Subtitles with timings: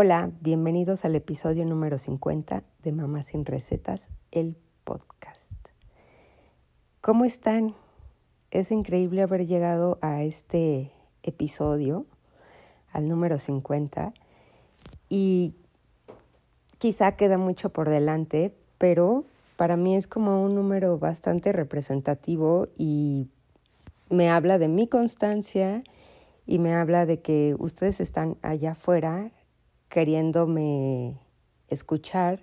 [0.00, 5.54] Hola, bienvenidos al episodio número 50 de Mamá sin Recetas, el podcast.
[7.00, 7.74] ¿Cómo están?
[8.52, 10.92] Es increíble haber llegado a este
[11.24, 12.06] episodio,
[12.92, 14.14] al número 50,
[15.08, 15.56] y
[16.78, 19.24] quizá queda mucho por delante, pero
[19.56, 23.26] para mí es como un número bastante representativo y
[24.10, 25.80] me habla de mi constancia
[26.46, 29.32] y me habla de que ustedes están allá afuera
[29.88, 31.20] queriéndome
[31.68, 32.42] escuchar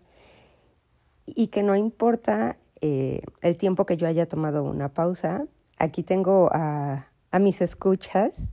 [1.26, 5.45] y que no importa eh, el tiempo que yo haya tomado una pausa,
[5.77, 8.49] aquí tengo a, a mis escuchas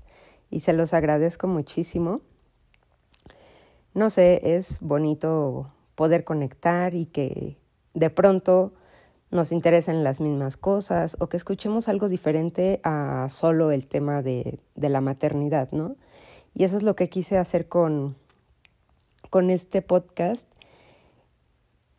[0.51, 2.21] y se los agradezco muchísimo.
[3.95, 7.59] No sé, es bonito poder conectar y que
[7.95, 8.73] de pronto
[9.31, 14.59] nos interesen las mismas cosas o que escuchemos algo diferente a solo el tema de,
[14.75, 15.97] de la maternidad, ¿no?
[16.55, 18.17] Y eso es lo que quise hacer con,
[19.33, 20.47] con este podcast,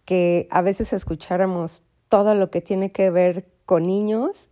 [0.06, 4.50] que a veces escucháramos todo lo que tiene que ver con niños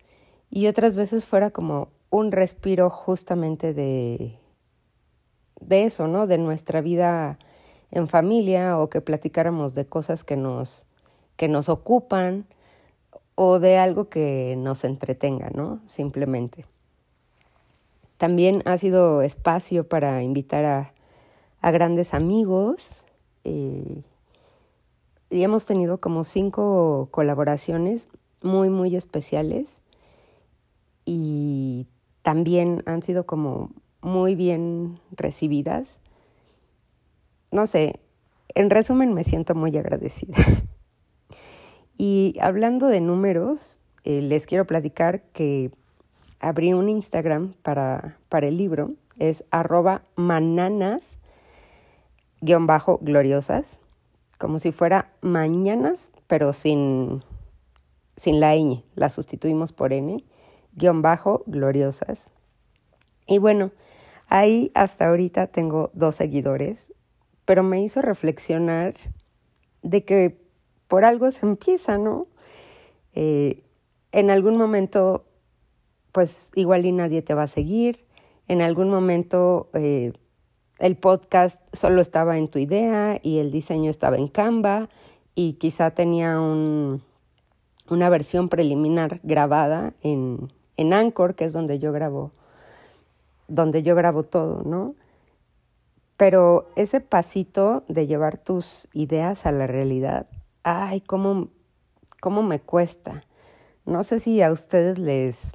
[0.49, 4.39] y otras veces fuera como un respiro justamente de,
[5.59, 6.25] de eso, ¿no?
[6.25, 7.37] De nuestra vida
[7.91, 10.87] en familia o que platicáramos de cosas que nos,
[11.35, 12.47] que nos ocupan
[13.35, 15.81] o de algo que nos entretenga, ¿no?
[15.85, 16.65] Simplemente.
[18.17, 20.93] También ha sido espacio para invitar a,
[21.61, 23.05] a grandes amigos.
[23.43, 24.03] Eh,
[25.29, 28.09] y hemos tenido como cinco colaboraciones
[28.41, 29.81] muy, muy especiales
[31.05, 31.87] y
[32.21, 35.99] también han sido como muy bien recibidas.
[37.51, 37.99] No sé,
[38.55, 40.37] en resumen me siento muy agradecida.
[41.97, 45.71] y hablando de números, eh, les quiero platicar que
[46.39, 51.19] abrí un Instagram para, para el libro, es arroba mananas
[52.41, 53.79] guion bajo gloriosas,
[54.37, 57.23] como si fuera mañanas, pero sin,
[58.17, 60.25] sin la ñ, la sustituimos por n,
[60.73, 62.29] guion bajo gloriosas.
[63.27, 63.71] Y bueno,
[64.27, 66.93] ahí hasta ahorita tengo dos seguidores,
[67.45, 68.95] pero me hizo reflexionar
[69.83, 70.41] de que
[70.87, 72.27] por algo se empieza, ¿no?
[73.13, 73.63] Eh,
[74.11, 75.25] en algún momento,
[76.11, 78.05] pues igual y nadie te va a seguir,
[78.47, 80.11] en algún momento eh,
[80.81, 84.89] el podcast solo estaba en tu idea y el diseño estaba en Canva
[85.35, 87.03] y quizá tenía un,
[87.87, 92.31] una versión preliminar grabada en, en Anchor, que es donde yo grabo,
[93.47, 94.95] donde yo grabo todo, ¿no?
[96.17, 100.25] Pero ese pasito de llevar tus ideas a la realidad,
[100.63, 101.49] ay, cómo,
[102.19, 103.23] cómo me cuesta.
[103.85, 105.51] No sé si a ustedes les,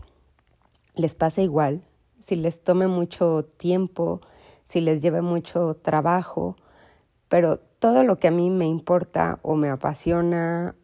[0.95, 1.83] les pasa igual,
[2.21, 4.21] si les tome mucho tiempo,
[4.67, 6.57] si les lleve mucho trabajo,
[7.29, 10.75] pero todo lo que a mí me importa o me apasiona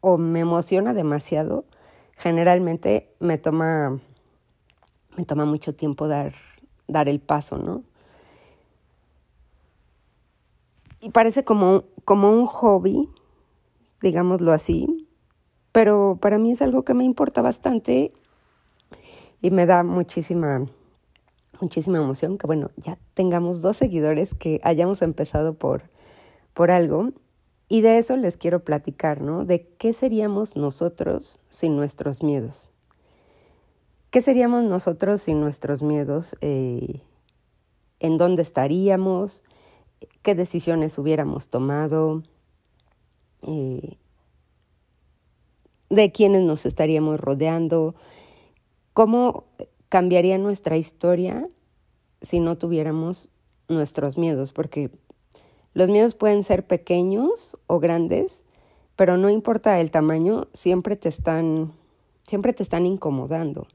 [0.00, 1.64] o me emociona demasiado,
[2.16, 3.98] generalmente me toma,
[5.16, 6.32] me toma mucho tiempo dar,
[6.86, 7.82] dar el paso, ¿no?
[11.00, 13.10] Y parece como, como un hobby,
[14.00, 15.08] digámoslo así,
[15.72, 18.12] pero para mí es algo que me importa bastante
[19.42, 20.68] y me da muchísima
[21.60, 25.82] muchísima emoción que, bueno, ya tengamos dos seguidores, que hayamos empezado por,
[26.54, 27.10] por algo.
[27.68, 29.44] Y de eso les quiero platicar, ¿no?
[29.44, 32.72] De qué seríamos nosotros sin nuestros miedos.
[34.10, 36.34] ¿Qué seríamos nosotros sin nuestros miedos?
[36.40, 37.02] Eh,
[38.00, 39.42] ¿En dónde estaríamos?
[40.22, 42.22] ¿Qué decisiones hubiéramos tomado?
[43.42, 43.98] Eh,
[45.90, 47.94] ¿De quiénes nos estaríamos rodeando?
[48.94, 49.44] ¿Cómo
[49.88, 51.48] cambiaría nuestra historia
[52.20, 53.30] si no tuviéramos
[53.68, 54.90] nuestros miedos, porque
[55.74, 58.44] los miedos pueden ser pequeños o grandes,
[58.96, 61.72] pero no importa el tamaño, siempre te están
[62.26, 63.66] siempre te están incomodando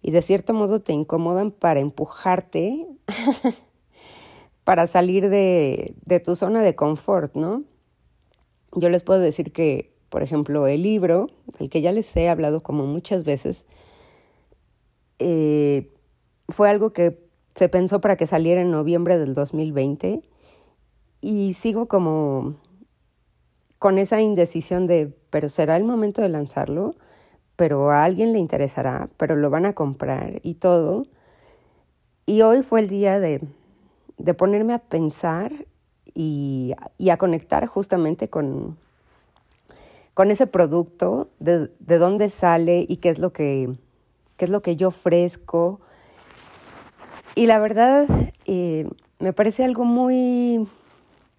[0.00, 2.86] y de cierto modo te incomodan para empujarte
[4.66, 7.62] para salir de, tu zona de confort, ¿no?
[8.72, 11.28] Yo les puedo decir que, por ejemplo, el libro,
[11.60, 13.66] el que ya les he hablado como muchas veces,
[15.18, 15.92] eh,
[16.48, 20.22] fue algo que se pensó para que saliera en noviembre del 2020
[21.20, 22.56] y sigo como
[23.78, 26.94] con esa indecisión de, pero será el momento de lanzarlo,
[27.56, 31.06] pero a alguien le interesará, pero lo van a comprar y todo.
[32.26, 33.40] Y hoy fue el día de,
[34.18, 35.66] de ponerme a pensar
[36.14, 38.78] y, y, a conectar justamente con,
[40.14, 43.76] con ese producto, de, de dónde sale y qué es lo que
[44.36, 45.80] qué es lo que yo ofrezco.
[47.34, 48.06] Y la verdad,
[48.46, 48.88] eh,
[49.18, 50.66] me parece algo muy,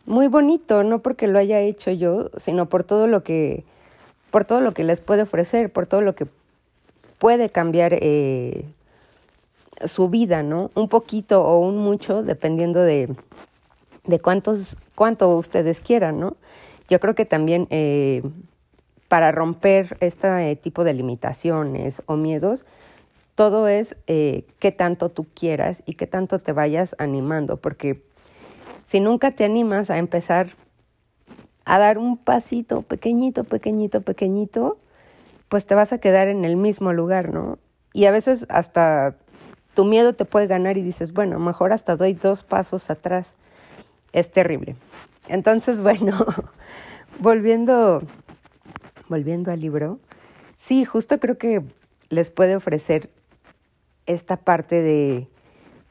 [0.05, 3.65] muy bonito, no porque lo haya hecho yo, sino por todo lo que,
[4.31, 6.27] por todo lo que les puede ofrecer, por todo lo que
[7.17, 8.65] puede cambiar eh,
[9.85, 10.71] su vida, ¿no?
[10.75, 13.09] Un poquito o un mucho, dependiendo de,
[14.05, 16.35] de cuántos, cuánto ustedes quieran, ¿no?
[16.89, 18.23] Yo creo que también eh,
[19.07, 22.65] para romper este tipo de limitaciones o miedos,
[23.38, 28.01] todo es eh, qué tanto tú quieras y qué tanto te vayas animando, porque
[28.84, 30.56] si nunca te animas a empezar
[31.63, 34.80] a dar un pasito pequeñito, pequeñito, pequeñito,
[35.50, 37.60] pues te vas a quedar en el mismo lugar, ¿no?
[37.94, 39.16] Y a veces hasta
[39.75, 43.36] tu miedo te puede ganar y dices, bueno, mejor hasta doy dos pasos atrás.
[44.13, 44.75] Es terrible.
[45.28, 46.25] Entonces, bueno,
[47.19, 48.01] volviendo,
[49.07, 50.00] volviendo al libro,
[50.57, 51.62] sí, justo creo que
[52.10, 53.12] les puede ofrecer
[54.07, 55.27] esta parte de,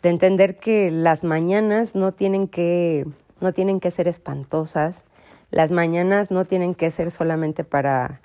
[0.02, 3.06] de entender que las mañanas no tienen que,
[3.40, 5.04] no tienen que ser espantosas,
[5.50, 8.20] las mañanas no tienen que ser solamente para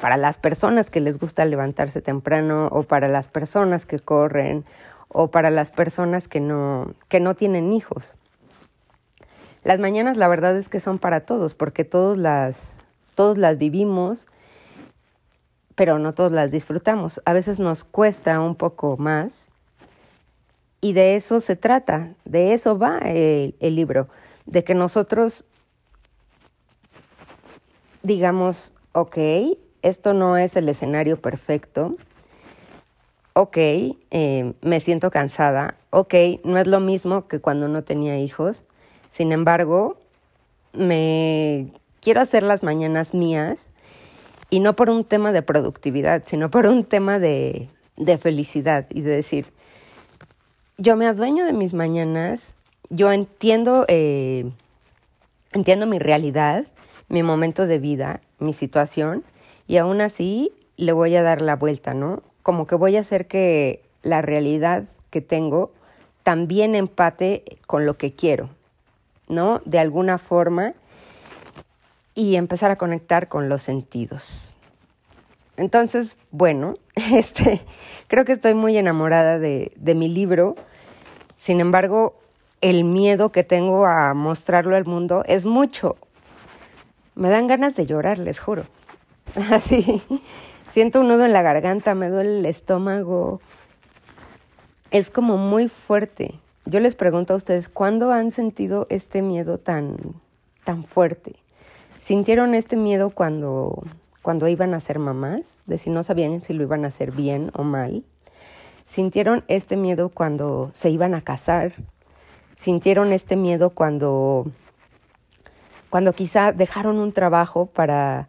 [0.00, 4.64] para las personas que les gusta levantarse temprano o para las personas que corren
[5.08, 8.14] o para las personas que no, que no tienen hijos.
[9.64, 12.76] Las mañanas la verdad es que son para todos porque todos las,
[13.14, 14.26] todos las vivimos,
[15.76, 17.22] pero no todos las disfrutamos.
[17.24, 19.48] A veces nos cuesta un poco más
[20.80, 24.08] y de eso se trata, de eso va el, el libro,
[24.46, 25.44] de que nosotros
[28.06, 29.18] digamos, ok,
[29.82, 31.96] esto no es el escenario perfecto.
[33.32, 35.76] Ok, eh, me siento cansada.
[35.90, 36.14] Ok,
[36.44, 38.62] no es lo mismo que cuando no tenía hijos.
[39.10, 39.98] Sin embargo,
[40.72, 43.66] me quiero hacer las mañanas mías
[44.50, 49.00] y no por un tema de productividad, sino por un tema de, de felicidad y
[49.00, 49.46] de decir,
[50.78, 52.54] yo me adueño de mis mañanas,
[52.90, 54.50] yo entiendo, eh,
[55.52, 56.66] entiendo mi realidad,
[57.08, 59.24] mi momento de vida, mi situación
[59.66, 62.22] y aún así le voy a dar la vuelta, ¿no?
[62.42, 65.72] Como que voy a hacer que la realidad que tengo
[66.22, 68.50] también empate con lo que quiero,
[69.28, 69.62] ¿no?
[69.64, 70.74] De alguna forma
[72.16, 74.54] y empezar a conectar con los sentidos.
[75.56, 77.60] Entonces, bueno, este,
[78.08, 80.56] creo que estoy muy enamorada de, mi libro.
[81.38, 82.18] Sin embargo,
[82.62, 85.96] el miedo que tengo a mostrarlo al mundo es mucho.
[87.14, 88.64] Me dan ganas de llorar, les juro.
[89.52, 90.02] Así,
[90.70, 93.40] siento un nudo en la garganta, me duele el estómago.
[94.90, 96.40] Es como muy fuerte.
[96.64, 99.96] Yo les pregunto a ustedes, ¿cuándo han sentido este miedo tan,
[100.64, 101.36] tan fuerte?
[101.98, 103.82] ¿Sintieron este miedo cuando,
[104.22, 105.62] cuando iban a ser mamás?
[105.66, 108.04] De si no sabían si lo iban a hacer bien o mal.
[108.86, 111.74] ¿Sintieron este miedo cuando se iban a casar?
[112.56, 114.46] ¿Sintieron este miedo cuando,
[115.90, 118.28] cuando quizá dejaron un trabajo para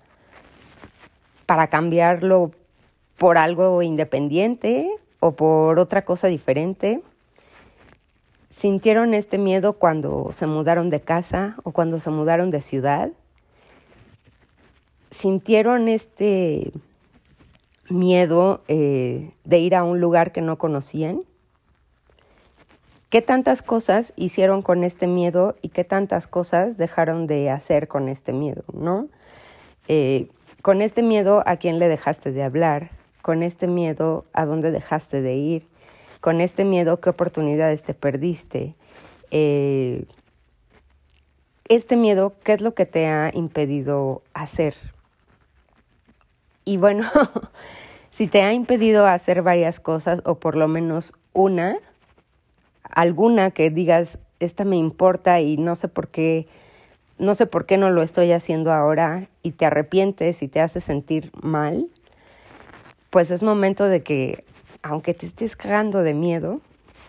[1.47, 2.51] para cambiarlo
[3.17, 7.01] por algo independiente o por otra cosa diferente.
[8.51, 13.09] ¿Sintieron este miedo cuando se mudaron de casa o cuando se mudaron de ciudad?
[15.17, 16.71] ¿Sintieron este
[17.89, 21.23] miedo eh, de ir a un lugar que no conocían?
[23.09, 28.09] ¿Qué tantas cosas hicieron con este miedo y qué tantas cosas dejaron de hacer con
[28.09, 29.07] este miedo, no?
[29.87, 30.27] Eh,
[30.61, 32.91] con este miedo a quién le dejaste de hablar,
[33.23, 35.67] con este miedo a dónde dejaste de ir,
[36.21, 38.75] con este miedo qué oportunidades te perdiste.
[39.31, 40.05] Eh,
[41.69, 44.75] este miedo, ¿qué es lo que te ha impedido hacer?
[46.67, 47.09] Y bueno,
[48.11, 51.77] si te ha impedido hacer varias cosas o por lo menos una,
[52.83, 56.45] alguna que digas, esta me importa y no sé por qué
[57.19, 60.81] no sé por qué no lo estoy haciendo ahora y te arrepientes y te hace
[60.81, 61.87] sentir mal,
[63.11, 64.43] pues es momento de que,
[64.83, 66.59] aunque te estés cagando de miedo,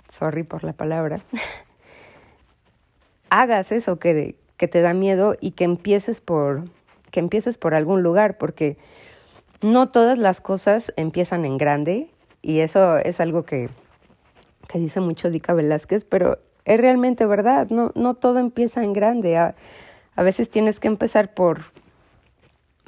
[0.08, 1.20] sorry por la palabra,
[3.28, 6.62] hagas eso que, que te da miedo y que empieces por
[7.10, 8.76] que empieces por algún lugar, porque
[9.60, 12.10] no todas las cosas empiezan en grande,
[12.42, 13.68] y eso es algo que,
[14.68, 19.36] que dice mucho Dica Velázquez, pero es realmente verdad, no, no todo empieza en grande.
[19.36, 19.54] A
[20.16, 21.64] veces tienes que empezar por,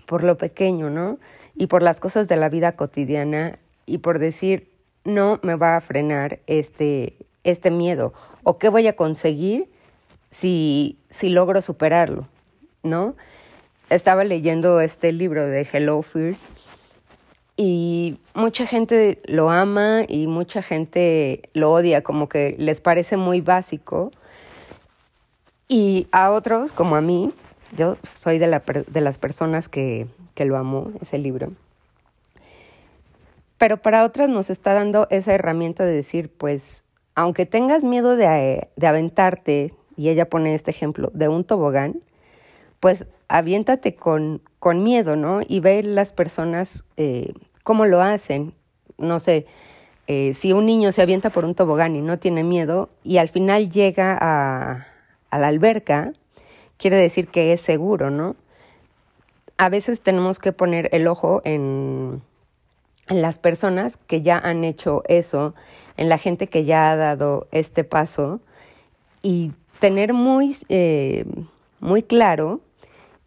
[0.07, 1.19] por lo pequeño, ¿no?
[1.57, 4.71] Y por las cosas de la vida cotidiana y por decir,
[5.05, 8.13] no me va a frenar este, este miedo
[8.43, 9.69] o qué voy a conseguir
[10.31, 12.29] si, si logro superarlo,
[12.83, 13.17] ¿no?
[13.89, 16.41] Estaba leyendo este libro de Hello Fears
[17.63, 23.43] y mucha gente lo ama y mucha gente lo odia, como que les parece muy
[23.43, 24.13] básico
[25.69, 27.35] Y a otros, como a mí,
[27.77, 31.53] yo soy de, la, de las personas que, que lo amó, ese libro.
[33.59, 38.69] Pero para otras nos está dando esa herramienta de decir, pues, aunque tengas miedo de,
[38.75, 42.01] de aventarte, y ella pone este ejemplo, de un tobogán,
[42.81, 45.41] pues aviéntate con, con miedo, ¿no?
[45.47, 48.55] Y ver las personas eh, cómo lo hacen.
[48.99, 49.47] No sé,
[50.07, 53.29] eh, si un niño se avienta por un tobogán y no tiene miedo y al
[53.29, 54.87] final llega a,
[55.31, 56.13] a la alberca,
[56.77, 58.37] quiere decir que es seguro, ¿no?
[59.57, 62.23] A veces tenemos que poner el ojo en,
[63.09, 65.55] en las personas que ya han hecho eso,
[65.97, 68.41] en la gente que ya ha dado este paso
[69.23, 71.25] y tener muy, eh,
[71.81, 72.61] muy claro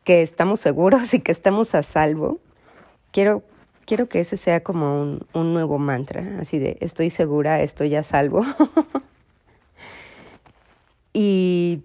[0.03, 2.39] que estamos seguros y que estamos a salvo.
[3.11, 3.43] Quiero,
[3.85, 8.03] quiero que ese sea como un, un nuevo mantra, así de estoy segura, estoy a
[8.03, 8.43] salvo.
[11.13, 11.83] y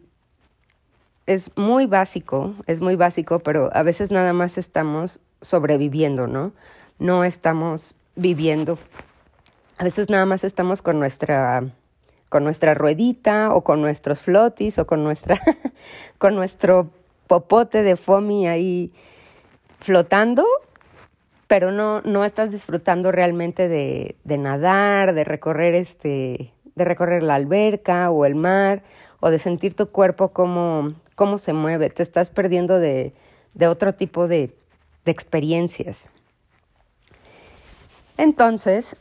[1.26, 6.52] es muy básico, es muy básico, pero a veces nada más estamos sobreviviendo, ¿no?
[6.98, 8.78] No estamos viviendo.
[9.76, 11.64] A veces nada más estamos con nuestra
[12.28, 15.40] con nuestra ruedita o con nuestros flotis o con nuestra
[16.18, 16.90] con nuestro
[17.26, 18.92] popote de foamy ahí
[19.80, 20.44] flotando,
[21.48, 27.34] pero no no estás disfrutando realmente de, de nadar, de recorrer este de recorrer la
[27.34, 28.84] alberca o el mar
[29.18, 33.12] o de sentir tu cuerpo como cómo se mueve, te estás perdiendo de,
[33.54, 34.54] de otro tipo de,
[35.04, 36.08] de experiencias.
[38.16, 38.96] Entonces,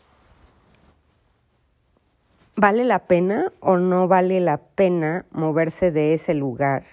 [2.56, 6.86] ¿vale la pena o no vale la pena moverse de ese lugar?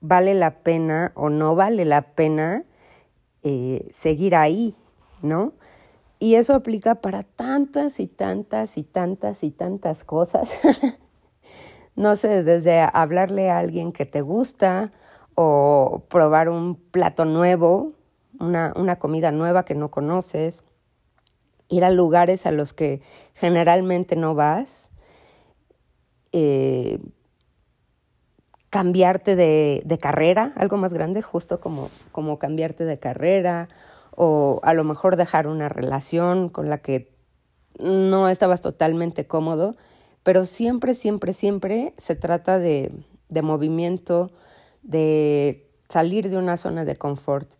[0.00, 2.64] ¿Vale la pena o no vale la pena
[3.42, 4.76] eh, seguir ahí?
[5.22, 5.54] ¿No?
[6.18, 10.60] Y eso aplica para tantas y tantas y tantas y tantas cosas.
[11.96, 14.92] no sé, desde hablarle a alguien que te gusta
[15.34, 17.92] o probar un plato nuevo,
[18.38, 20.64] una, una comida nueva que no conoces,
[21.68, 23.00] ir a lugares a los que
[23.34, 24.92] generalmente no vas,
[26.32, 26.98] eh,
[28.70, 33.68] cambiarte de, de, carrera, algo más grande, justo como, como cambiarte de carrera,
[34.16, 37.12] o a lo mejor dejar una relación con la que
[37.78, 39.76] no estabas totalmente cómodo
[40.22, 42.92] pero siempre, siempre, siempre se trata de,
[43.28, 44.30] de movimiento,
[44.82, 47.50] de salir de una zona de confort.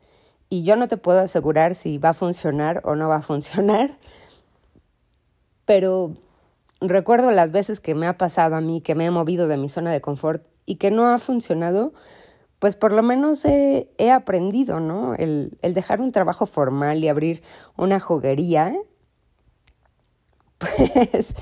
[0.48, 3.98] Y yo no te puedo asegurar si va a funcionar o no va a funcionar,
[5.64, 6.12] pero
[6.80, 9.68] recuerdo las veces que me ha pasado a mí, que me he movido de mi
[9.68, 11.92] zona de confort y que no ha funcionado,
[12.62, 15.16] pues por lo menos he, aprendido, ¿no?
[15.16, 17.42] El, dejar un trabajo formal y abrir
[17.76, 18.72] una juguería,
[21.10, 21.34] pues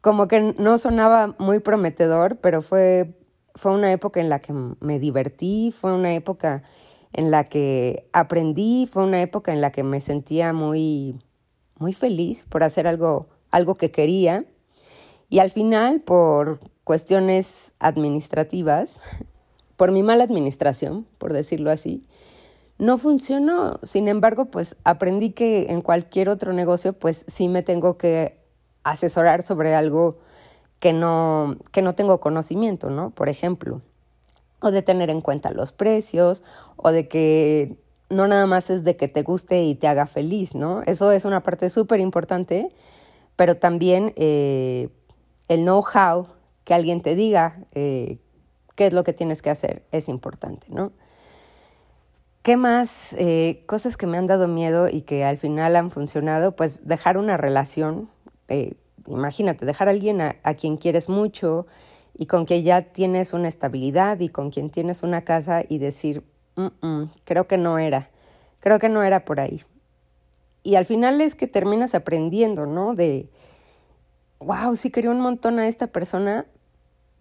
[0.00, 3.18] como que no sonaba muy prometedor, pero fue,
[3.54, 6.62] fue una época en la que me divertí, fue una época
[7.12, 11.18] en la que aprendí, fue una época en la que me sentía muy,
[11.78, 14.46] muy feliz por hacer algo, algo que quería.
[15.28, 19.02] Y al final, por cuestiones administrativas,
[19.76, 22.02] por mi mala administración, por decirlo así,
[22.78, 23.78] no funcionó.
[23.82, 28.38] Sin embargo, pues aprendí que en cualquier otro negocio, pues sí me tengo que
[28.82, 30.16] asesorar sobre algo
[30.78, 33.10] que no, que no tengo conocimiento, ¿no?
[33.10, 33.82] Por ejemplo,
[34.60, 36.42] o de tener en cuenta los precios,
[36.76, 37.76] o de que
[38.08, 40.82] no nada más es de que te guste y te haga feliz, ¿no?
[40.82, 42.68] Eso es una parte súper importante,
[43.36, 44.90] pero también eh,
[45.48, 46.28] el know-how,
[46.64, 48.18] que alguien te diga eh,
[48.76, 50.92] qué es lo que tienes que hacer, es importante, ¿no?
[52.42, 53.14] ¿Qué más?
[53.18, 57.18] Eh, cosas que me han dado miedo y que al final han funcionado, pues dejar
[57.18, 58.08] una relación
[58.48, 58.74] eh,
[59.06, 61.66] imagínate, dejar a alguien a, quien quieres mucho
[62.14, 66.24] y con quien ya tienes una estabilidad y con quien tienes una casa y decir,
[67.24, 68.10] creo que no era,
[68.60, 69.62] creo que no era por ahí.
[70.62, 72.94] Y al final es que terminas aprendiendo, ¿no?
[72.94, 73.28] De,
[74.40, 76.46] wow, sí quería un montón a esta persona,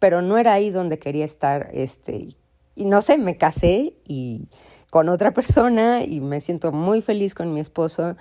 [0.05, 2.27] pero no era ahí donde quería estar, este,
[2.75, 4.43] y no sé, me casé y
[4.91, 8.15] con otra persona y me siento muy feliz con mi esposo.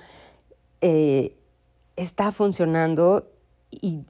[0.80, 1.36] Eh,
[1.96, 3.30] está funcionando
[3.70, 4.00] y,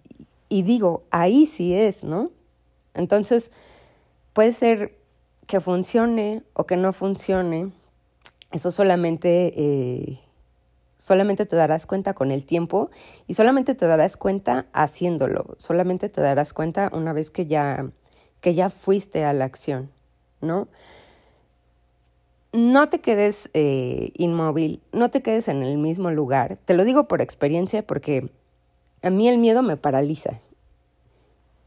[0.49, 2.31] digo, ahí sí es, ¿no?
[2.95, 3.51] Entonces,
[4.35, 4.97] puede ser
[5.49, 7.73] que funcione o que no funcione,
[8.53, 10.21] eso solamente, eh,
[11.05, 12.89] solamente te darás cuenta con el tiempo
[13.27, 17.91] y solamente te darás cuenta haciéndolo, solamente te darás cuenta una vez que ya,
[18.41, 19.91] que ya fuiste a la acción,
[20.41, 20.67] ¿no?
[22.53, 26.57] no te quedes eh, inmóvil, no te quedes en el mismo lugar.
[26.65, 28.31] Te lo digo por experiencia porque
[29.03, 30.41] a mí el miedo me paraliza.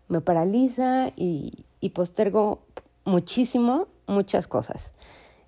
[0.08, 2.62] Me paraliza y, y postergo
[3.03, 4.94] muchísimo muchas cosas.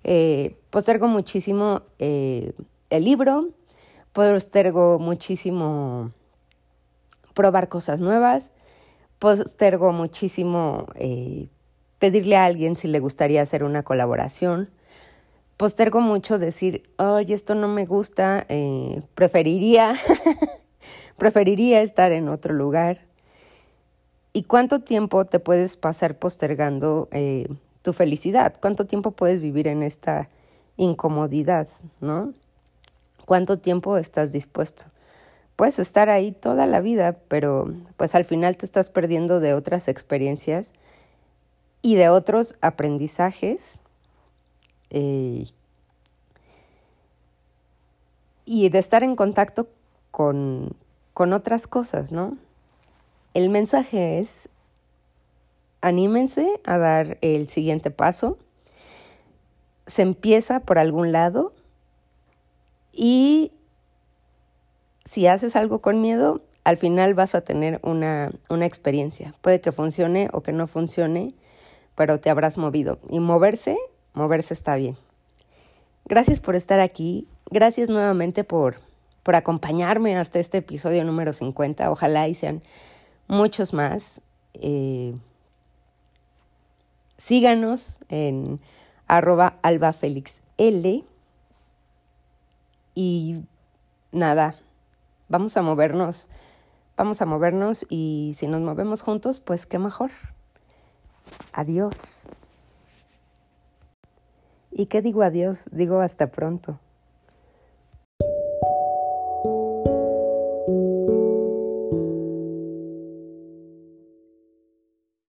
[0.04, 2.52] Eh, postergo muchísimo eh,
[2.90, 3.48] el libro,
[4.12, 6.10] postergo muchísimo
[7.34, 8.52] probar cosas nuevas,
[9.18, 11.48] postergo muchísimo eh,
[11.98, 14.70] pedirle a alguien si le gustaría hacer una colaboración,
[15.56, 18.46] postergo mucho decir, oye, esto no me gusta,
[19.14, 19.94] preferiría,
[21.18, 23.02] preferiría estar en otro lugar.
[24.32, 27.08] ¿Y cuánto tiempo te puedes pasar postergando
[27.82, 30.28] tu felicidad, cuánto tiempo puedes vivir en esta
[30.76, 31.68] incomodidad,
[32.00, 32.32] ¿no?
[33.30, 34.86] ¿Cuánto tiempo estás dispuesto?
[35.54, 39.86] Puedes estar ahí toda la vida, pero pues al final te estás perdiendo de otras
[39.86, 40.72] experiencias
[41.80, 43.80] y de otros aprendizajes
[44.90, 45.44] eh,
[48.44, 49.68] y de estar en contacto
[50.10, 50.74] con,
[51.14, 52.36] con otras cosas, ¿no?
[53.32, 54.48] El mensaje es
[55.82, 58.38] anímense a dar el siguiente paso.
[59.86, 61.52] Se empieza por algún lado
[62.92, 63.52] y
[65.04, 69.34] si haces algo con miedo, al final vas a tener una, una experiencia.
[69.40, 71.34] Puede que funcione o que no funcione,
[71.94, 72.98] pero te habrás movido.
[73.08, 73.76] Y moverse,
[74.14, 74.96] moverse está bien.
[76.04, 77.26] Gracias por estar aquí.
[77.50, 78.80] Gracias nuevamente por,
[79.22, 81.90] por acompañarme hasta este episodio número 50.
[81.90, 82.62] Ojalá y sean
[83.26, 84.20] muchos más.
[84.54, 85.14] Eh,
[87.20, 88.60] Síganos en
[89.06, 91.04] arroba albafelixl.
[93.02, 93.46] Y
[94.12, 94.56] nada,
[95.30, 96.28] vamos a movernos,
[96.98, 100.10] vamos a movernos y si nos movemos juntos, pues qué mejor.
[101.54, 102.24] Adiós.
[104.70, 105.64] ¿Y qué digo adiós?
[105.72, 106.78] Digo hasta pronto.